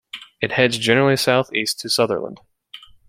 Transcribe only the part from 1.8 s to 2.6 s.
to Sutherland.